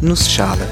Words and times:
Nussschale. 0.00 0.64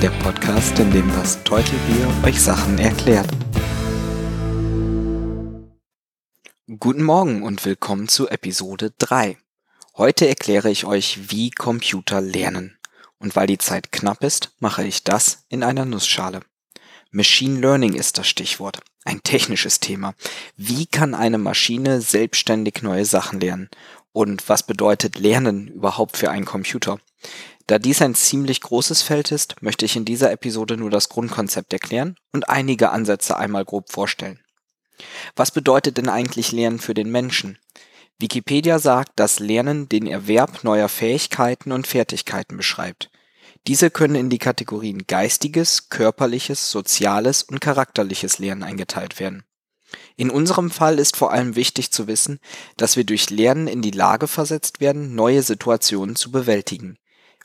Der 0.00 0.08
Podcast, 0.22 0.78
in 0.78 0.90
dem 0.90 1.06
das 1.12 1.44
Teutelbier 1.44 2.08
euch 2.24 2.40
Sachen 2.40 2.78
erklärt. 2.78 3.28
Guten 6.78 7.02
Morgen 7.02 7.42
und 7.42 7.62
willkommen 7.66 8.08
zu 8.08 8.26
Episode 8.26 8.94
3. 8.96 9.36
Heute 9.98 10.26
erkläre 10.26 10.70
ich 10.70 10.86
euch, 10.86 11.30
wie 11.30 11.50
Computer 11.50 12.22
lernen. 12.22 12.78
Und 13.18 13.36
weil 13.36 13.46
die 13.46 13.58
Zeit 13.58 13.92
knapp 13.92 14.24
ist, 14.24 14.52
mache 14.60 14.86
ich 14.86 15.04
das 15.04 15.44
in 15.50 15.62
einer 15.62 15.84
Nussschale. 15.84 16.40
Machine 17.10 17.60
Learning 17.60 17.92
ist 17.92 18.16
das 18.16 18.28
Stichwort. 18.28 18.80
Ein 19.04 19.22
technisches 19.22 19.78
Thema. 19.78 20.14
Wie 20.56 20.86
kann 20.86 21.14
eine 21.14 21.38
Maschine 21.38 22.00
selbstständig 22.00 22.80
neue 22.80 23.04
Sachen 23.04 23.40
lernen? 23.40 23.68
Und 24.12 24.48
was 24.48 24.62
bedeutet 24.62 25.18
Lernen 25.18 25.68
überhaupt 25.68 26.16
für 26.16 26.30
einen 26.30 26.46
Computer? 26.46 26.98
Da 27.68 27.78
dies 27.78 28.00
ein 28.00 28.14
ziemlich 28.14 28.62
großes 28.62 29.02
Feld 29.02 29.30
ist, 29.30 29.60
möchte 29.60 29.84
ich 29.84 29.94
in 29.94 30.06
dieser 30.06 30.32
Episode 30.32 30.78
nur 30.78 30.88
das 30.88 31.10
Grundkonzept 31.10 31.70
erklären 31.74 32.16
und 32.32 32.48
einige 32.48 32.88
Ansätze 32.88 33.36
einmal 33.36 33.66
grob 33.66 33.92
vorstellen. 33.92 34.40
Was 35.36 35.50
bedeutet 35.50 35.98
denn 35.98 36.08
eigentlich 36.08 36.50
Lernen 36.50 36.78
für 36.78 36.94
den 36.94 37.10
Menschen? 37.10 37.58
Wikipedia 38.18 38.78
sagt, 38.78 39.12
dass 39.16 39.38
Lernen 39.38 39.86
den 39.86 40.06
Erwerb 40.06 40.64
neuer 40.64 40.88
Fähigkeiten 40.88 41.70
und 41.70 41.86
Fertigkeiten 41.86 42.56
beschreibt. 42.56 43.10
Diese 43.66 43.90
können 43.90 44.14
in 44.14 44.30
die 44.30 44.38
Kategorien 44.38 45.06
geistiges, 45.06 45.90
körperliches, 45.90 46.70
soziales 46.70 47.42
und 47.42 47.60
charakterliches 47.60 48.38
Lernen 48.38 48.62
eingeteilt 48.62 49.20
werden. 49.20 49.44
In 50.16 50.30
unserem 50.30 50.70
Fall 50.70 50.98
ist 50.98 51.18
vor 51.18 51.32
allem 51.32 51.54
wichtig 51.54 51.90
zu 51.90 52.06
wissen, 52.06 52.40
dass 52.78 52.96
wir 52.96 53.04
durch 53.04 53.28
Lernen 53.28 53.68
in 53.68 53.82
die 53.82 53.90
Lage 53.90 54.26
versetzt 54.26 54.80
werden, 54.80 55.14
neue 55.14 55.42
Situationen 55.42 56.16
zu 56.16 56.30
bewältigen. 56.30 56.98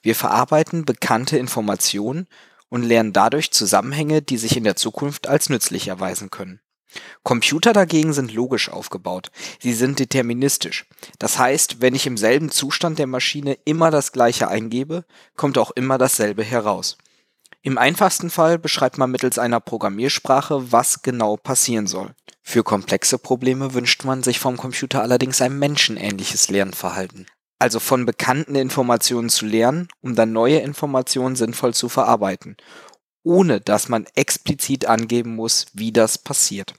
Wir 0.03 0.15
verarbeiten 0.15 0.85
bekannte 0.85 1.37
Informationen 1.37 2.27
und 2.69 2.83
lernen 2.83 3.13
dadurch 3.13 3.51
Zusammenhänge, 3.51 4.21
die 4.21 4.37
sich 4.37 4.57
in 4.57 4.65
der 4.65 4.75
Zukunft 4.75 5.27
als 5.27 5.49
nützlich 5.49 5.87
erweisen 5.87 6.29
können. 6.29 6.59
Computer 7.23 7.73
dagegen 7.73 8.13
sind 8.13 8.33
logisch 8.33 8.69
aufgebaut. 8.69 9.31
Sie 9.59 9.73
sind 9.73 9.99
deterministisch. 9.99 10.85
Das 11.17 11.39
heißt, 11.39 11.81
wenn 11.81 11.95
ich 11.95 12.05
im 12.05 12.17
selben 12.17 12.51
Zustand 12.51 12.99
der 12.99 13.07
Maschine 13.07 13.57
immer 13.65 13.89
das 13.89 14.11
Gleiche 14.11 14.47
eingebe, 14.47 15.05
kommt 15.35 15.57
auch 15.57 15.71
immer 15.71 15.97
dasselbe 15.97 16.43
heraus. 16.43 16.97
Im 17.61 17.77
einfachsten 17.77 18.29
Fall 18.29 18.59
beschreibt 18.59 18.97
man 18.97 19.09
mittels 19.09 19.39
einer 19.39 19.61
Programmiersprache, 19.61 20.71
was 20.71 21.01
genau 21.01 21.37
passieren 21.37 21.87
soll. 21.87 22.13
Für 22.41 22.63
komplexe 22.63 23.17
Probleme 23.17 23.73
wünscht 23.73 24.03
man 24.03 24.21
sich 24.21 24.39
vom 24.39 24.57
Computer 24.57 25.01
allerdings 25.01 25.41
ein 25.41 25.57
menschenähnliches 25.57 26.49
Lernverhalten. 26.49 27.25
Also 27.63 27.79
von 27.79 28.05
bekannten 28.05 28.55
Informationen 28.55 29.29
zu 29.29 29.45
lernen, 29.45 29.87
um 30.01 30.15
dann 30.15 30.33
neue 30.33 30.57
Informationen 30.57 31.37
sinnvoll 31.37 31.73
zu 31.73 31.87
verarbeiten, 31.87 32.57
ohne 33.23 33.61
dass 33.61 33.87
man 33.87 34.05
explizit 34.15 34.85
angeben 34.85 35.37
muss, 35.37 35.67
wie 35.71 35.93
das 35.93 36.17
passiert. 36.17 36.73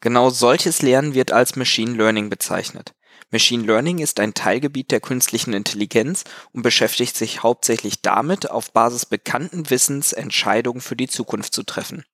Genau 0.00 0.28
solches 0.28 0.82
Lernen 0.82 1.14
wird 1.14 1.32
als 1.32 1.56
Machine 1.56 1.94
Learning 1.94 2.28
bezeichnet. 2.28 2.92
Machine 3.30 3.64
Learning 3.64 4.00
ist 4.00 4.20
ein 4.20 4.34
Teilgebiet 4.34 4.90
der 4.90 5.00
künstlichen 5.00 5.54
Intelligenz 5.54 6.24
und 6.52 6.60
beschäftigt 6.60 7.16
sich 7.16 7.42
hauptsächlich 7.42 8.02
damit, 8.02 8.50
auf 8.50 8.70
Basis 8.70 9.06
bekannten 9.06 9.70
Wissens 9.70 10.12
Entscheidungen 10.12 10.82
für 10.82 10.94
die 10.94 11.08
Zukunft 11.08 11.54
zu 11.54 11.62
treffen. 11.62 12.04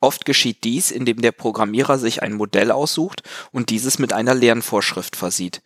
Oft 0.00 0.24
geschieht 0.24 0.64
dies, 0.64 0.90
indem 0.90 1.20
der 1.20 1.32
Programmierer 1.32 1.98
sich 1.98 2.22
ein 2.22 2.32
Modell 2.32 2.70
aussucht 2.70 3.22
und 3.52 3.68
dieses 3.68 3.98
mit 3.98 4.12
einer 4.12 4.34
Lernvorschrift 4.34 5.14
versieht. 5.14 5.62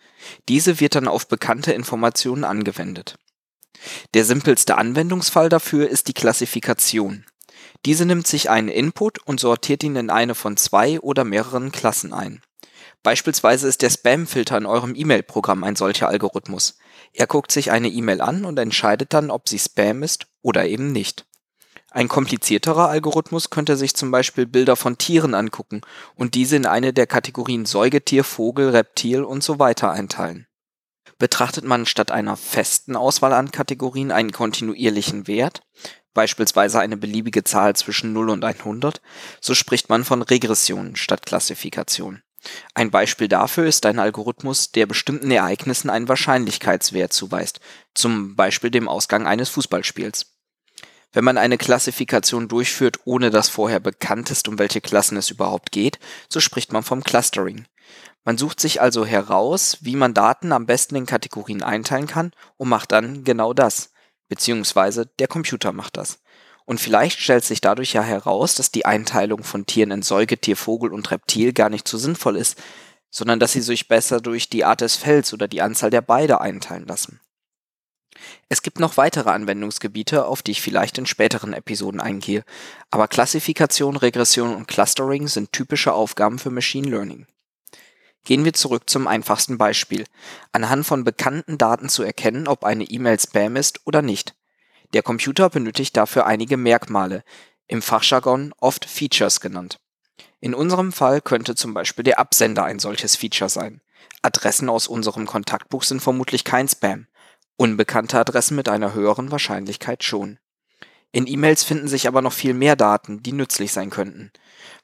Diese 0.48 0.80
wird 0.80 0.96
dann 0.96 1.06
auf 1.06 1.28
bekannte 1.28 1.72
Informationen 1.72 2.42
angewendet. 2.42 3.16
Der 4.14 4.24
simpelste 4.24 4.76
Anwendungsfall 4.76 5.48
dafür 5.48 5.88
ist 5.88 6.08
die 6.08 6.14
Klassifikation. 6.14 7.24
Diese 7.84 8.06
nimmt 8.06 8.26
sich 8.26 8.50
einen 8.50 8.68
Input 8.68 9.18
und 9.26 9.40
sortiert 9.40 9.84
ihn 9.84 9.96
in 9.96 10.10
eine 10.10 10.34
von 10.34 10.56
zwei 10.56 10.98
oder 11.00 11.24
mehreren 11.24 11.70
Klassen 11.70 12.12
ein. 12.12 12.40
Beispielsweise 13.02 13.68
ist 13.68 13.82
der 13.82 13.90
Spam-Filter 13.90 14.56
in 14.56 14.66
eurem 14.66 14.94
E-Mail-Programm 14.96 15.62
ein 15.62 15.76
solcher 15.76 16.08
Algorithmus. 16.08 16.78
Er 17.12 17.26
guckt 17.26 17.52
sich 17.52 17.70
eine 17.70 17.88
E-Mail 17.88 18.22
an 18.22 18.46
und 18.46 18.58
entscheidet 18.58 19.12
dann, 19.12 19.30
ob 19.30 19.48
sie 19.48 19.58
Spam 19.58 20.02
ist 20.02 20.26
oder 20.40 20.66
eben 20.66 20.90
nicht. 20.90 21.26
Ein 21.94 22.08
komplizierterer 22.08 22.88
Algorithmus 22.88 23.50
könnte 23.50 23.76
sich 23.76 23.94
zum 23.94 24.10
Beispiel 24.10 24.46
Bilder 24.46 24.74
von 24.74 24.98
Tieren 24.98 25.32
angucken 25.32 25.82
und 26.16 26.34
diese 26.34 26.56
in 26.56 26.66
eine 26.66 26.92
der 26.92 27.06
Kategorien 27.06 27.66
Säugetier, 27.66 28.24
Vogel, 28.24 28.70
Reptil 28.70 29.22
und 29.22 29.44
so 29.44 29.60
weiter 29.60 29.92
einteilen. 29.92 30.48
Betrachtet 31.18 31.62
man 31.62 31.86
statt 31.86 32.10
einer 32.10 32.36
festen 32.36 32.96
Auswahl 32.96 33.32
an 33.32 33.52
Kategorien 33.52 34.10
einen 34.10 34.32
kontinuierlichen 34.32 35.28
Wert, 35.28 35.62
beispielsweise 36.14 36.80
eine 36.80 36.96
beliebige 36.96 37.44
Zahl 37.44 37.76
zwischen 37.76 38.12
0 38.12 38.30
und 38.30 38.44
100, 38.44 39.00
so 39.40 39.54
spricht 39.54 39.88
man 39.88 40.02
von 40.02 40.22
Regression 40.22 40.96
statt 40.96 41.24
Klassifikation. 41.24 42.24
Ein 42.74 42.90
Beispiel 42.90 43.28
dafür 43.28 43.66
ist 43.66 43.86
ein 43.86 44.00
Algorithmus, 44.00 44.72
der 44.72 44.86
bestimmten 44.86 45.30
Ereignissen 45.30 45.90
einen 45.90 46.08
Wahrscheinlichkeitswert 46.08 47.12
zuweist, 47.12 47.60
zum 47.94 48.34
Beispiel 48.34 48.72
dem 48.72 48.88
Ausgang 48.88 49.28
eines 49.28 49.48
Fußballspiels. 49.50 50.33
Wenn 51.14 51.24
man 51.24 51.38
eine 51.38 51.58
Klassifikation 51.58 52.48
durchführt, 52.48 52.98
ohne 53.04 53.30
dass 53.30 53.48
vorher 53.48 53.78
bekannt 53.78 54.32
ist, 54.32 54.48
um 54.48 54.58
welche 54.58 54.80
Klassen 54.80 55.16
es 55.16 55.30
überhaupt 55.30 55.70
geht, 55.70 56.00
so 56.28 56.40
spricht 56.40 56.72
man 56.72 56.82
vom 56.82 57.04
Clustering. 57.04 57.66
Man 58.24 58.36
sucht 58.36 58.58
sich 58.58 58.80
also 58.80 59.06
heraus, 59.06 59.78
wie 59.80 59.94
man 59.94 60.12
Daten 60.12 60.50
am 60.50 60.66
besten 60.66 60.96
in 60.96 61.06
Kategorien 61.06 61.62
einteilen 61.62 62.08
kann 62.08 62.32
und 62.56 62.68
macht 62.68 62.90
dann 62.90 63.22
genau 63.22 63.52
das. 63.54 63.92
Beziehungsweise 64.28 65.06
der 65.06 65.28
Computer 65.28 65.72
macht 65.72 65.96
das. 65.96 66.18
Und 66.64 66.80
vielleicht 66.80 67.20
stellt 67.20 67.44
sich 67.44 67.60
dadurch 67.60 67.92
ja 67.92 68.02
heraus, 68.02 68.56
dass 68.56 68.72
die 68.72 68.86
Einteilung 68.86 69.44
von 69.44 69.66
Tieren 69.66 69.92
in 69.92 70.02
Säugetier, 70.02 70.56
Vogel 70.56 70.92
und 70.92 71.10
Reptil 71.12 71.52
gar 71.52 71.68
nicht 71.68 71.86
so 71.86 71.96
sinnvoll 71.96 72.36
ist, 72.36 72.60
sondern 73.10 73.38
dass 73.38 73.52
sie 73.52 73.60
sich 73.60 73.86
besser 73.86 74.20
durch 74.20 74.48
die 74.48 74.64
Art 74.64 74.80
des 74.80 74.96
Fells 74.96 75.32
oder 75.32 75.46
die 75.46 75.62
Anzahl 75.62 75.90
der 75.90 76.00
Beide 76.00 76.40
einteilen 76.40 76.86
lassen. 76.88 77.20
Es 78.48 78.62
gibt 78.62 78.80
noch 78.80 78.96
weitere 78.96 79.30
Anwendungsgebiete, 79.30 80.26
auf 80.26 80.42
die 80.42 80.52
ich 80.52 80.62
vielleicht 80.62 80.98
in 80.98 81.06
späteren 81.06 81.52
Episoden 81.52 82.00
eingehe, 82.00 82.44
aber 82.90 83.08
Klassifikation, 83.08 83.96
Regression 83.96 84.54
und 84.54 84.68
Clustering 84.68 85.28
sind 85.28 85.52
typische 85.52 85.92
Aufgaben 85.92 86.38
für 86.38 86.50
Machine 86.50 86.88
Learning. 86.88 87.26
Gehen 88.24 88.44
wir 88.44 88.54
zurück 88.54 88.88
zum 88.88 89.06
einfachsten 89.06 89.58
Beispiel, 89.58 90.04
anhand 90.52 90.86
von 90.86 91.04
bekannten 91.04 91.58
Daten 91.58 91.88
zu 91.88 92.02
erkennen, 92.02 92.48
ob 92.48 92.64
eine 92.64 92.84
E-Mail 92.84 93.20
Spam 93.20 93.56
ist 93.56 93.80
oder 93.84 94.00
nicht. 94.00 94.34
Der 94.94 95.02
Computer 95.02 95.50
benötigt 95.50 95.96
dafür 95.96 96.26
einige 96.26 96.56
Merkmale, 96.56 97.24
im 97.66 97.82
Fachjargon 97.82 98.54
oft 98.58 98.84
Features 98.84 99.40
genannt. 99.40 99.78
In 100.40 100.54
unserem 100.54 100.92
Fall 100.92 101.20
könnte 101.20 101.54
zum 101.54 101.74
Beispiel 101.74 102.04
der 102.04 102.18
Absender 102.18 102.64
ein 102.64 102.78
solches 102.78 103.16
Feature 103.16 103.48
sein. 103.48 103.80
Adressen 104.22 104.68
aus 104.68 104.88
unserem 104.88 105.26
Kontaktbuch 105.26 105.82
sind 105.82 106.00
vermutlich 106.00 106.44
kein 106.44 106.68
Spam. 106.68 107.06
Unbekannte 107.56 108.18
Adressen 108.18 108.56
mit 108.56 108.68
einer 108.68 108.94
höheren 108.94 109.30
Wahrscheinlichkeit 109.30 110.02
schon. 110.02 110.38
In 111.12 111.28
E-Mails 111.28 111.62
finden 111.62 111.86
sich 111.86 112.08
aber 112.08 112.22
noch 112.22 112.32
viel 112.32 112.54
mehr 112.54 112.74
Daten, 112.74 113.22
die 113.22 113.32
nützlich 113.32 113.72
sein 113.72 113.90
könnten. 113.90 114.32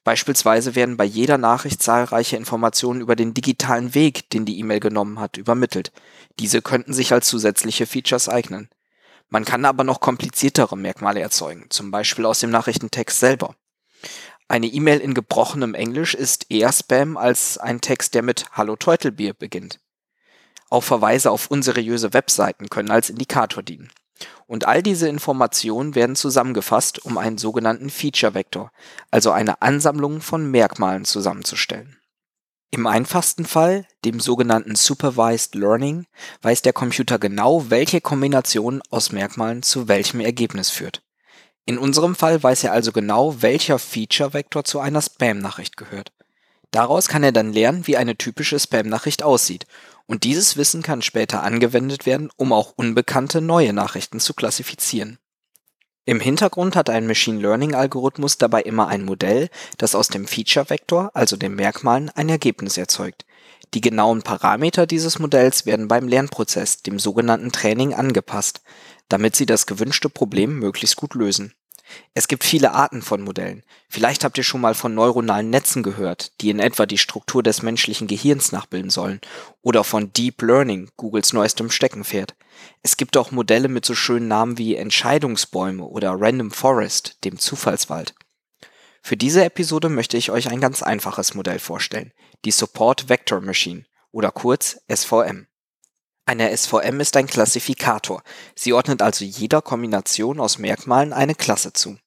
Beispielsweise 0.05 0.77
werden 0.77 0.97
bei 0.97 1.05
jeder 1.05 1.39
Nachricht 1.39 1.83
zahlreiche 1.83 2.37
Informationen 2.37 3.01
über 3.01 3.17
den 3.17 3.35
digitalen 3.35 3.95
Weg, 3.95 4.31
den 4.31 4.45
die 4.45 4.61
E-Mail 4.61 4.79
genommen 4.79 5.19
hat, 5.19 5.37
übermittelt. 5.37 5.91
Diese 6.39 6.63
könnten 6.63 6.93
sich 6.93 7.13
als 7.13 7.27
zusätzliche 7.27 7.87
Features 7.87 8.29
eignen. 8.29 8.69
Man 9.29 9.45
kann 9.45 9.65
aber 9.65 9.83
noch 9.83 9.99
kompliziertere 9.99 10.77
Merkmale 10.77 11.21
erzeugen, 11.21 11.67
zum 11.71 11.91
Beispiel 11.91 12.25
aus 12.25 12.39
dem 12.39 12.51
Nachrichtentext 12.51 13.19
selber. 13.19 13.57
Eine 14.47 14.69
E-Mail 14.69 15.01
in 15.01 15.15
gebrochenem 15.15 15.75
Englisch 15.75 16.15
ist 16.15 16.47
eher 16.49 16.73
Spam 16.73 17.17
als 17.17 17.59
ein 17.59 17.81
Text, 17.81 18.15
der 18.15 18.23
mit 18.23 18.47
Hallo 18.53 18.77
Teutelbier 18.77 19.35
beginnt. 19.35 19.81
Auch 20.71 20.85
Verweise 20.85 21.33
auf 21.33 21.51
unseriöse 21.51 22.13
Webseiten 22.13 22.69
können 22.69 22.91
als 22.91 23.11
Indikator 23.11 23.63
dienen. 23.63 23.91
Und 24.47 24.67
all 24.67 24.83
diese 24.83 25.09
Informationen 25.09 25.95
werden 25.95 26.17
zusammengefasst, 26.17 27.05
um 27.05 27.19
einen 27.19 27.39
sogenannten 27.39 27.91
Feature-Vektor, 27.91 28.71
also 29.11 29.33
eine 29.33 29.63
Ansammlung 29.63 30.21
von 30.21 30.51
Merkmalen 30.51 31.05
zusammenzustellen. 31.05 31.97
Im 32.73 32.87
einfachsten 32.87 33.47
Fall, 33.47 33.87
dem 34.05 34.21
sogenannten 34.21 34.77
Supervised 34.77 35.57
Learning, 35.57 36.07
weiß 36.43 36.63
der 36.63 36.73
Computer 36.73 37.19
genau, 37.19 37.69
welche 37.71 38.01
Kombination 38.01 38.81
aus 38.91 39.11
Merkmalen 39.11 39.65
zu 39.65 39.89
welchem 39.89 40.21
Ergebnis 40.21 40.71
führt. 40.71 41.03
In 41.67 41.79
unserem 41.79 42.15
Fall 42.15 42.41
weiß 42.43 42.65
er 42.65 42.73
also 42.73 42.93
genau, 42.93 43.43
welcher 43.43 43.79
Feature-Vektor 43.79 44.65
zu 44.65 44.79
einer 44.79 45.03
Spam-Nachricht 45.03 45.77
gehört. 45.77 46.13
Daraus 46.71 47.09
kann 47.09 47.25
er 47.25 47.33
dann 47.33 47.53
lernen, 47.53 47.89
wie 47.89 47.97
eine 47.97 48.17
typische 48.17 48.59
Spam-Nachricht 48.59 49.25
aussieht 49.25 49.67
und 50.11 50.25
dieses 50.25 50.57
Wissen 50.57 50.83
kann 50.83 51.03
später 51.03 51.45
angewendet 51.45 52.05
werden, 52.05 52.31
um 52.37 52.53
auch 52.53 52.73
unbekannte 52.75 53.41
neue 53.41 53.73
Nachrichten 53.73 54.19
zu 54.19 54.35
klassifizieren. 54.35 55.21
Im 56.05 56.19
Hintergrund 56.19 56.75
hat 56.75 56.91
ein 56.91 57.07
Machine 57.07 57.41
Learning 57.41 57.77
Algorithmus 57.77 58.37
dabei 58.37 58.63
immer 58.63 58.89
ein 58.89 59.05
Modell, 59.05 59.51
das 59.79 59.95
aus 59.95 60.09
dem 60.09 60.27
Feature 60.27 60.69
Vektor, 60.69 61.13
also 61.15 61.37
den 61.37 61.55
Merkmalen, 61.55 62.11
ein 62.11 62.29
Ergebnis 62.29 62.77
erzeugt. 62.77 63.25
Die 63.73 63.81
genauen 63.81 64.23
Parameter 64.23 64.85
dieses 64.85 65.21
Modells 65.21 65.65
werden 65.65 65.87
beim 65.87 66.09
Lernprozess, 66.09 66.83
dem 66.83 66.99
sogenannten 66.99 67.53
Training, 67.53 67.95
angepasst, 67.95 68.63
damit 69.09 69.37
Sie 69.37 69.47
das 69.47 69.67
gewünschte 69.67 70.11
Problem 70.11 70.59
möglichst 70.59 70.97
gut 70.97 71.15
lösen. 71.15 71.55
Es 72.15 72.29
gibt 72.29 72.45
viele 72.45 72.73
Arten 72.73 73.03
von 73.03 73.23
Modellen. 73.23 73.63
Vielleicht 73.89 74.25
habt 74.25 74.39
ihr 74.39 74.45
schon 74.45 74.61
mal 74.61 74.75
von 74.75 74.95
neuronalen 74.95 75.51
Netzen 75.51 75.83
gehört, 75.83 76.33
die 76.41 76.51
in 76.51 76.59
etwa 76.59 76.87
die 76.87 76.99
Struktur 76.99 77.43
des 77.43 77.63
menschlichen 77.63 78.07
Gehirns 78.07 78.53
nachbilden 78.53 78.91
sollen, 78.91 79.21
oder 79.63 79.85
von 79.85 80.13
Deep 80.13 80.43
Learning, 80.43 80.91
Googles 80.97 81.33
neuestem 81.33 81.71
Steckenpferd. 81.71 82.35
Es 82.83 82.97
gibt 82.97 83.17
auch 83.17 83.31
Modelle 83.31 83.69
mit 83.69 83.85
so 83.85 83.95
schönen 83.95 84.29
Namen 84.29 84.59
wie 84.59 84.77
Entscheidungsbäume 84.77 85.85
oder 85.85 86.15
Random 86.19 86.51
Forest, 86.51 87.25
dem 87.25 87.39
Zufallswald. 87.39 88.15
Für 89.03 89.17
diese 89.17 89.45
Episode 89.45 89.89
möchte 89.89 90.17
ich 90.17 90.31
euch 90.31 90.51
ein 90.51 90.61
ganz 90.61 90.83
einfaches 90.83 91.35
Modell 91.35 91.59
vorstellen, 91.59 92.13
die 92.45 92.51
Support 92.51 93.09
Vector 93.09 93.41
Machine 93.41 93.85
oder 94.13 94.31
kurz 94.31 94.81
SVM. 94.93 95.47
Eine 96.31 96.57
SVM 96.57 97.01
ist 97.01 97.17
ein 97.17 97.27
Klassifikator. 97.27 98.23
Sie 98.55 98.73
ordnet 98.73 99.03
also 99.03 99.25
jeder 99.25 99.63
Kombination 99.63 100.39
aus 100.39 100.59
Merkmalen 100.59 101.13
eine 101.13 101.35
Klasse 101.35 101.73
zu. 101.73 101.99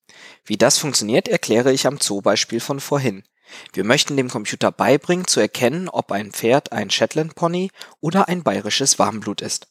Wie 0.45 0.55
das 0.55 0.77
funktioniert, 0.77 1.27
erkläre 1.27 1.73
ich 1.73 1.87
am 1.87 1.99
Zoobeispiel 1.99 2.61
von 2.61 2.79
vorhin. 2.79 3.23
Wir 3.73 3.83
möchten 3.83 4.15
dem 4.15 4.29
Computer 4.29 4.71
beibringen, 4.71 5.27
zu 5.27 5.41
erkennen, 5.41 5.89
ob 5.89 6.13
ein 6.13 6.31
Pferd 6.31 6.71
ein 6.71 6.89
Shetland 6.89 7.35
Pony 7.35 7.69
oder 7.99 8.29
ein 8.29 8.43
bayerisches 8.43 8.97
Warmblut 8.97 9.41
ist. 9.41 9.67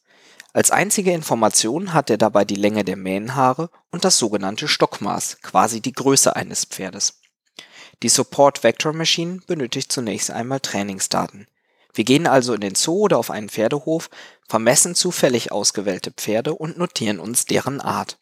Als 0.53 0.69
einzige 0.69 1.13
Information 1.13 1.93
hat 1.93 2.11
er 2.11 2.19
dabei 2.19 2.45
die 2.45 2.53
Länge 2.53 2.83
der 2.83 2.95
Mähnenhaare 2.95 3.71
und 3.89 4.05
das 4.05 4.19
sogenannte 4.19 4.67
Stockmaß, 4.67 5.39
quasi 5.41 5.81
die 5.81 5.93
Größe 5.93 6.35
eines 6.35 6.65
Pferdes. 6.65 7.21
Die 8.03 8.09
Support 8.09 8.61
Vector 8.61 8.93
Machine 8.93 9.39
benötigt 9.47 9.91
zunächst 9.91 10.29
einmal 10.29 10.59
Trainingsdaten. 10.59 11.47
Wir 11.93 12.03
gehen 12.03 12.27
also 12.27 12.53
in 12.53 12.61
den 12.61 12.75
Zoo 12.75 13.01
oder 13.01 13.17
auf 13.17 13.29
einen 13.29 13.49
Pferdehof, 13.49 14.09
vermessen 14.47 14.95
zufällig 14.95 15.51
ausgewählte 15.51 16.11
Pferde 16.11 16.53
und 16.53 16.77
notieren 16.77 17.19
uns 17.19 17.45
deren 17.45 17.81
Art. 17.81 18.17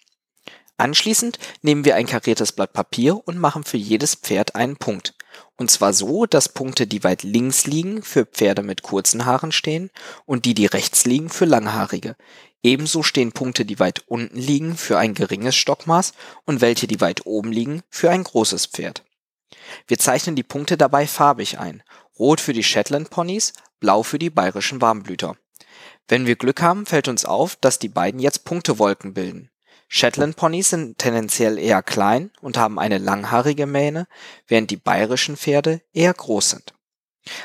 Anschließend 0.77 1.37
nehmen 1.61 1.85
wir 1.85 1.95
ein 1.95 2.07
kariertes 2.07 2.51
Blatt 2.53 2.73
Papier 2.73 3.21
und 3.27 3.37
machen 3.37 3.63
für 3.63 3.77
jedes 3.77 4.15
Pferd 4.15 4.55
einen 4.55 4.77
Punkt. 4.77 5.13
Und 5.55 5.69
zwar 5.69 5.93
so, 5.93 6.25
dass 6.25 6.49
Punkte, 6.49 6.87
die 6.87 7.03
weit 7.03 7.23
links 7.23 7.67
liegen, 7.67 8.01
für 8.01 8.25
Pferde 8.25 8.63
mit 8.63 8.81
kurzen 8.81 9.25
Haaren 9.25 9.51
stehen 9.51 9.91
und 10.25 10.45
die, 10.45 10.55
die 10.55 10.65
rechts 10.65 11.05
liegen, 11.05 11.29
für 11.29 11.45
langhaarige. 11.45 12.15
Ebenso 12.63 13.03
stehen 13.03 13.31
Punkte, 13.31 13.63
die 13.63 13.79
weit 13.79 14.03
unten 14.07 14.37
liegen, 14.37 14.75
für 14.75 14.97
ein 14.97 15.13
geringes 15.13 15.55
Stockmaß 15.55 16.13
und 16.45 16.61
welche, 16.61 16.87
die 16.87 16.99
weit 16.99 17.25
oben 17.25 17.51
liegen, 17.51 17.81
für 17.89 18.09
ein 18.09 18.23
großes 18.23 18.65
Pferd. 18.65 19.03
Wir 19.87 19.97
zeichnen 19.97 20.35
die 20.35 20.43
Punkte 20.43 20.77
dabei 20.77 21.07
farbig 21.07 21.59
ein. 21.59 21.83
Rot 22.17 22.41
für 22.41 22.53
die 22.53 22.63
Shetland 22.63 23.09
Ponys, 23.09 23.53
blau 23.79 24.03
für 24.03 24.19
die 24.19 24.29
bayerischen 24.29 24.81
Warmblüter. 24.81 25.35
Wenn 26.07 26.25
wir 26.25 26.35
Glück 26.35 26.61
haben, 26.61 26.85
fällt 26.85 27.07
uns 27.07 27.25
auf, 27.25 27.55
dass 27.55 27.79
die 27.79 27.89
beiden 27.89 28.19
jetzt 28.19 28.43
Punktewolken 28.43 29.13
bilden. 29.13 29.49
Shetland 29.87 30.35
Ponys 30.37 30.69
sind 30.69 30.97
tendenziell 30.97 31.57
eher 31.57 31.83
klein 31.83 32.31
und 32.41 32.57
haben 32.57 32.79
eine 32.79 32.97
langhaarige 32.97 33.65
Mähne, 33.65 34.07
während 34.47 34.71
die 34.71 34.77
bayerischen 34.77 35.35
Pferde 35.35 35.81
eher 35.93 36.13
groß 36.13 36.51
sind. 36.51 36.73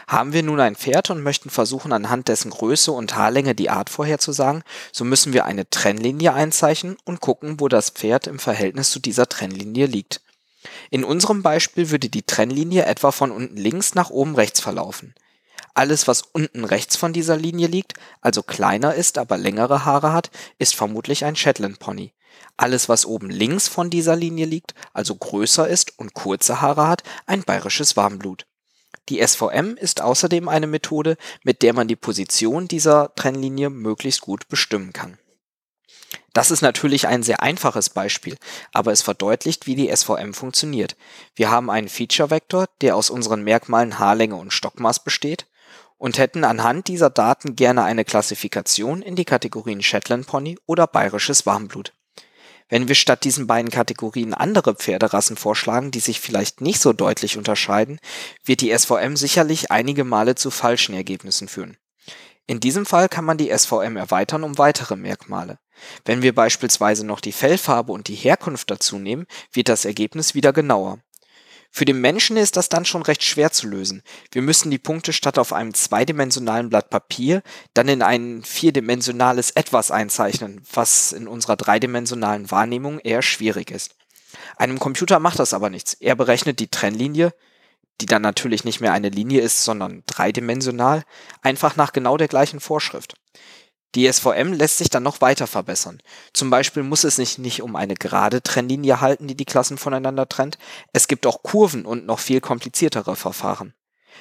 Haben 0.07 0.33
wir 0.33 0.43
nun 0.43 0.61
ein 0.61 0.77
Pferd 0.77 1.11
und 1.11 1.23
möchten 1.23 1.51
versuchen, 1.51 1.93
anhand 1.93 2.29
dessen 2.29 2.51
Größe 2.51 2.93
und 2.93 3.15
Haarlänge 3.15 3.55
die 3.55 3.69
Art 3.69 3.91
vorherzusagen, 3.91 4.63
so 4.93 5.05
müssen 5.05 5.33
wir 5.33 5.45
eine 5.45 5.69
Trennlinie 5.69 6.33
einzeichnen 6.33 6.97
und 7.05 7.21
gucken, 7.21 7.61
wo 7.61 7.69
das 7.69 7.91
Pferd 7.91 8.27
im 8.27 8.39
Verhältnis 8.39 8.91
zu 8.91 9.01
dieser 9.01 9.29
Trennlinie 9.29 9.87
liegt. 9.87 10.23
In 10.91 11.05
unserem 11.05 11.43
Beispiel 11.43 11.91
würde 11.91 12.09
die 12.09 12.23
Trennlinie 12.23 12.85
etwa 12.85 13.13
von 13.13 13.31
unten 13.31 13.57
links 13.57 13.95
nach 13.95 14.11
oben 14.11 14.35
rechts 14.35 14.61
verlaufen. 14.61 15.15
Alles, 15.75 16.09
was 16.09 16.23
unten 16.23 16.65
rechts 16.65 16.97
von 16.97 17.13
dieser 17.13 17.37
Linie 17.37 17.67
liegt, 17.67 17.95
also 18.21 18.43
kleiner 18.43 18.95
ist, 18.95 19.19
aber 19.19 19.37
längere 19.37 19.85
Haare 19.85 20.13
hat, 20.13 20.31
ist 20.59 20.75
vermutlich 20.75 21.25
ein 21.25 21.37
Shetland 21.37 21.79
Pony. 21.79 22.15
Alles, 22.57 22.89
was 22.89 23.05
oben 23.05 23.29
links 23.29 23.69
von 23.69 23.91
dieser 23.91 24.17
Linie 24.17 24.47
liegt, 24.47 24.75
also 24.95 25.15
größer 25.15 25.69
ist 25.69 25.99
und 25.99 26.15
kurze 26.15 26.63
Haare 26.63 26.89
hat, 26.89 27.03
ein 27.27 27.43
bayerisches 27.43 27.97
Warmblut. 27.97 28.47
Die 29.09 29.25
SVM 29.25 29.77
ist 29.77 30.01
außerdem 30.01 30.49
eine 30.49 30.67
Methode, 30.67 31.17
mit 31.45 31.63
der 31.63 31.75
man 31.75 31.89
die 31.89 31.97
Position 31.97 32.67
dieser 32.67 33.15
Trennlinie 33.15 33.71
möglichst 33.71 34.23
gut 34.23 34.49
bestimmen 34.49 34.93
kann. 34.93 35.19
Das 36.33 36.51
ist 36.51 36.61
natürlich 36.61 37.09
ein 37.09 37.23
sehr 37.23 37.43
einfaches 37.43 37.91
Beispiel, 37.91 38.37
aber 38.73 38.93
es 38.93 39.03
verdeutlicht, 39.03 39.67
wie 39.67 39.75
die 39.75 39.95
SVM 39.95 40.35
funktioniert. 40.35 40.97
Wir 41.35 41.51
haben 41.51 41.71
einen 41.71 41.89
Feature-Vektor, 41.89 42.67
der 42.83 42.95
aus 42.97 43.11
unseren 43.11 43.43
Merkmalen 43.43 43.99
Haarlänge 43.99 44.37
und 44.37 44.53
Stockmaß 44.53 45.03
besteht 45.03 45.47
und 45.99 46.19
hätten 46.19 46.45
anhand 46.45 46.89
dieser 46.89 47.11
Daten 47.11 47.57
gerne 47.57 47.85
eine 47.85 48.05
Klassifikation 48.05 49.03
in 49.03 49.17
die 49.17 49.25
Kategorien 49.25 49.83
Shetland 49.83 50.27
Pony 50.27 50.59
oder 50.67 50.87
bayerisches 50.87 51.47
Warmblut. 51.47 51.93
Wenn 52.69 52.89
wir 52.89 52.97
statt 52.97 53.25
diesen 53.25 53.47
beiden 53.47 53.71
Kategorien 53.71 54.35
andere 54.35 54.75
Pferderassen 54.75 55.37
vorschlagen, 55.37 55.93
die 55.93 56.01
sich 56.01 56.21
vielleicht 56.21 56.61
nicht 56.61 56.81
so 56.81 56.93
deutlich 56.93 57.39
unterscheiden, 57.39 58.01
wird 58.45 58.61
die 58.61 58.77
SVM 58.77 59.17
sicherlich 59.17 59.71
einige 59.71 60.05
Male 60.05 60.35
zu 60.35 60.51
falschen 60.51 60.95
Ergebnissen 60.95 61.47
führen. 61.47 61.77
In 62.47 62.61
diesem 62.61 62.87
Fall 62.87 63.09
kann 63.09 63.25
man 63.25 63.39
die 63.39 63.57
SVM 63.57 63.97
erweitern 63.97 64.45
um 64.45 64.59
weitere 64.59 64.97
Merkmale. 64.97 65.59
Wenn 66.05 66.23
wir 66.23 66.35
beispielsweise 66.35 67.05
noch 67.05 67.21
die 67.21 67.33
Fellfarbe 67.33 67.93
und 67.93 68.09
die 68.09 68.15
Herkunft 68.15 68.71
dazu 68.71 68.99
nehmen, 68.99 69.27
wird 69.53 69.69
das 69.69 69.85
Ergebnis 69.85 70.35
wieder 70.35 70.53
genauer. 70.53 70.99
Für 71.73 71.85
den 71.85 72.01
Menschen 72.01 72.37
ist 72.37 72.57
das 72.57 72.69
dann 72.69 72.85
schon 72.85 73.03
recht 73.03 73.23
schwer 73.23 73.53
zu 73.53 73.67
lösen. 73.67 74.03
Wir 74.31 74.41
müssen 74.41 74.71
die 74.71 74.79
Punkte 74.79 75.13
statt 75.13 75.39
auf 75.39 75.53
einem 75.53 75.75
zweidimensionalen 75.75 76.71
Blatt 76.71 76.89
Papier 76.89 77.43
dann 77.75 77.89
in 77.89 78.01
ein 78.01 78.43
vierdimensionales 78.43 79.51
Etwas 79.51 79.91
einzeichnen, 79.91 80.63
was 80.73 81.13
in 81.13 81.29
unserer 81.29 81.57
dreidimensionalen 81.57 82.51
Wahrnehmung 82.51 83.01
eher 83.01 83.23
schwierig 83.23 83.71
ist. 83.71 83.97
Einem 84.57 84.79
Computer 84.79 85.19
macht 85.19 85.39
das 85.39 85.53
aber 85.53 85.69
nichts. 85.69 85.95
Er 85.95 86.15
berechnet 86.15 86.61
die 86.61 86.71
Trennlinie, 86.71 87.35
die 88.01 88.07
dann 88.07 88.23
natürlich 88.23 88.65
nicht 88.65 88.81
mehr 88.81 88.93
eine 88.93 89.09
Linie 89.09 89.41
ist, 89.41 89.65
sondern 89.65 90.03
dreidimensional, 90.07 91.03
einfach 91.43 91.77
nach 91.77 91.93
genau 91.93 92.17
der 92.17 92.29
gleichen 92.29 92.61
Vorschrift. 92.61 93.15
Die 93.95 94.13
SVM 94.13 94.53
lässt 94.53 94.77
sich 94.77 94.91
dann 94.91 95.03
noch 95.03 95.23
weiter 95.23 95.47
verbessern. 95.47 96.03
Zum 96.35 96.51
Beispiel 96.51 96.83
muss 96.83 97.05
es 97.05 97.17
sich 97.17 97.39
nicht 97.39 97.63
um 97.63 97.77
eine 97.77 97.95
gerade 97.95 98.43
Trennlinie 98.43 99.01
halten, 99.01 99.27
die 99.27 99.37
die 99.37 99.47
Klassen 99.47 99.79
voneinander 99.79 100.29
trennt. 100.29 100.59
Es 100.93 101.09
gibt 101.09 101.27
auch 101.27 101.43
Kurven 101.43 101.87
und 101.87 102.05
noch 102.05 102.19
viel 102.19 102.43
kompliziertere 102.43 103.17
Verfahren. 103.17 103.75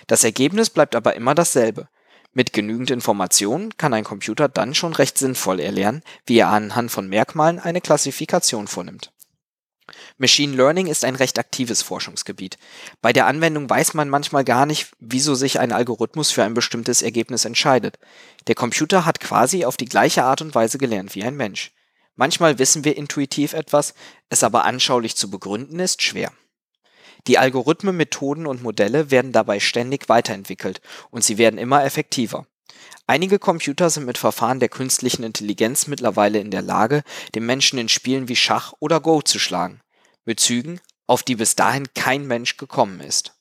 Das 0.08 0.24
Ergebnis 0.24 0.70
bleibt 0.70 0.96
aber 0.96 1.16
immer 1.16 1.36
dasselbe. 1.36 1.90
Mit 2.32 2.54
genügend 2.54 2.92
Informationen 2.92 3.76
kann 3.78 3.94
ein 3.94 4.04
Computer 4.04 4.48
dann 4.48 4.76
schon 4.76 4.94
recht 4.94 5.18
sinnvoll 5.18 5.60
erlernen, 5.60 6.04
wie 6.26 6.38
er 6.38 6.50
anhand 6.50 6.92
von 6.92 7.08
Merkmalen 7.08 7.60
eine 7.60 7.82
Klassifikation 7.82 8.68
vornimmt. 8.68 9.14
Machine 10.18 10.56
Learning 10.56 10.88
ist 10.88 11.06
ein 11.06 11.16
recht 11.16 11.40
aktives 11.40 11.82
Forschungsgebiet. 11.82 12.58
Bei 13.02 13.14
der 13.14 13.28
Anwendung 13.28 13.70
weiß 13.70 13.94
man 13.94 14.10
manchmal 14.10 14.44
gar 14.44 14.66
nicht, 14.66 14.92
wieso 15.00 15.36
sich 15.36 15.60
ein 15.60 15.72
Algorithmus 15.72 16.32
für 16.32 16.44
ein 16.44 16.54
bestimmtes 16.54 17.02
Ergebnis 17.02 17.46
entscheidet. 17.46 17.98
Der 18.48 18.56
Computer 18.56 19.06
hat 19.06 19.20
quasi 19.20 19.66
auf 19.66 19.78
die 19.78 19.86
gleiche 19.86 20.24
Art 20.24 20.42
und 20.42 20.56
Weise 20.56 20.78
gelernt 20.78 21.16
wie 21.16 21.24
ein 21.24 21.36
Mensch. 21.36 21.72
Manchmal 22.16 22.60
wissen 22.60 22.86
wir 22.86 22.96
intuitiv 22.96 23.54
etwas, 23.54 23.94
es 24.30 24.44
aber 24.44 24.66
anschaulich 24.66 25.16
zu 25.16 25.30
begründen 25.30 25.80
ist 25.80 26.02
schwer. 26.02 26.32
Die 27.28 27.38
Algorithmen, 27.38 27.98
Methoden 27.98 28.46
und 28.46 28.62
Modelle 28.62 29.12
werden 29.12 29.32
dabei 29.32 29.60
ständig 29.60 30.08
weiterentwickelt 30.10 30.80
und 31.10 31.24
sie 31.24 31.38
werden 31.38 31.58
immer 31.58 31.84
effektiver. 31.84 32.46
Einige 33.08 33.38
Computer 33.38 33.90
sind 33.90 34.06
mit 34.06 34.18
Verfahren 34.18 34.60
der 34.60 34.70
künstlichen 34.70 35.24
Intelligenz 35.24 35.88
mittlerweile 35.88 36.40
in 36.40 36.52
der 36.52 36.62
Lage, 36.62 37.04
den 37.36 37.46
Menschen 37.46 37.78
in 37.78 37.90
Spielen 37.90 38.28
wie 38.28 38.36
Schach 38.36 38.74
oder 38.80 39.00
Go 39.00 39.22
zu 39.22 39.38
schlagen, 39.38 39.82
mit 40.26 40.40
Zügen, 40.40 40.82
auf 41.08 41.24
die 41.24 41.36
bis 41.36 41.56
dahin 41.56 41.88
kein 41.94 42.28
Mensch 42.28 42.58
gekommen 42.58 43.00
ist. 43.00 43.34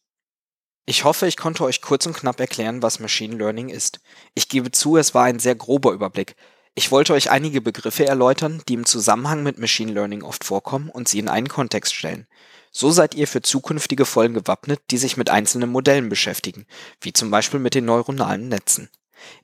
Ich 0.87 1.05
hoffe, 1.05 1.27
ich 1.27 1.39
konnte 1.39 1.65
euch 1.65 1.81
kurz 1.81 2.05
und 2.05 2.15
knapp 2.15 2.39
erklären, 2.41 2.83
was 2.83 3.01
Machine 3.01 3.37
Learning 3.37 3.71
ist. 3.71 4.01
Ich 4.35 4.49
gebe 4.49 4.71
zu, 4.71 4.99
es 4.99 5.15
war 5.15 5.25
ein 5.25 5.39
sehr 5.39 5.55
grober 5.55 5.93
Überblick. 5.93 6.37
Ich 6.75 6.91
wollte 6.91 7.15
euch 7.15 7.31
einige 7.31 7.63
Begriffe 7.63 8.05
erläutern, 8.05 8.63
die 8.69 8.75
im 8.75 8.85
Zusammenhang 8.85 9.43
mit 9.43 9.59
Machine 9.59 9.93
Learning 9.93 10.23
oft 10.23 10.45
vorkommen 10.45 10.91
und 10.91 11.09
sie 11.09 11.21
in 11.21 11.29
einen 11.29 11.49
Kontext 11.49 11.95
stellen. 11.95 12.27
So 12.71 12.91
seid 12.91 13.15
ihr 13.15 13.29
für 13.29 13.41
zukünftige 13.41 14.05
Folgen 14.05 14.35
gewappnet, 14.35 14.81
die 14.91 14.99
sich 14.99 15.17
mit 15.17 15.31
einzelnen 15.31 15.71
Modellen 15.71 16.09
beschäftigen, 16.09 16.67
wie 17.01 17.13
zum 17.13 17.31
Beispiel 17.31 17.61
mit 17.61 17.75
den 17.75 17.85
neuronalen 17.85 18.49
Netzen. 18.49 18.91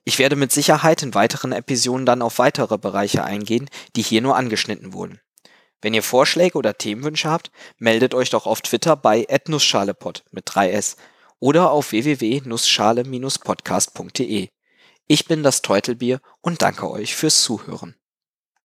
Ich 0.03 0.19
werde 0.19 0.35
mit 0.35 0.51
Sicherheit 0.51 1.01
in 1.01 1.15
weiteren 1.15 1.53
Episoden 1.53 2.05
dann 2.05 2.21
auf 2.21 2.37
weitere 2.37 2.77
Bereiche 2.77 3.23
eingehen, 3.23 3.69
die 3.95 4.01
hier 4.01 4.21
nur 4.21 4.35
angeschnitten 4.35 4.93
wurden. 4.93 5.21
Wenn 5.81 5.93
ihr 5.93 6.03
Vorschläge 6.03 6.57
oder 6.57 6.77
Themenwünsche 6.77 7.29
habt, 7.29 7.51
meldet 7.77 8.13
euch 8.13 8.29
doch 8.29 8.45
auf 8.45 8.61
Twitter 8.61 8.95
bei 8.95 9.27
@nussschalepod 9.47 10.23
mit 10.31 10.47
3s 10.47 10.95
oder 11.39 11.71
auf 11.71 11.91
www.nussschale-podcast.de. 11.91 14.49
Ich 15.07 15.25
bin 15.25 15.43
das 15.43 15.61
Teutelbier 15.61 16.21
und 16.41 16.61
danke 16.61 16.89
euch 16.89 17.15
fürs 17.15 17.41
Zuhören. 17.41 17.95